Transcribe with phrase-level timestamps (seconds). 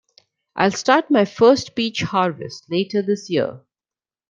[0.55, 3.61] I'll start my first peach harvest later this year.